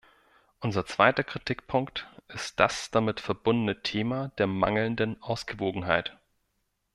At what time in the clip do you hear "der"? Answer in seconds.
4.39-4.47